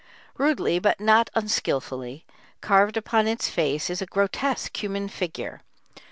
[0.35, 2.25] Rudely, but not unskilfully,
[2.59, 5.61] carved upon its face is a grotesque human figure.